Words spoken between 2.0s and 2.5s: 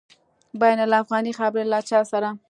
سره؟